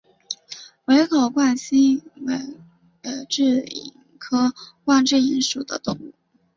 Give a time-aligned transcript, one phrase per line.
[0.85, 2.55] 围口冠蛭蚓为
[3.03, 4.51] 蛭蚓科
[4.83, 6.11] 冠蛭蚓属的动物。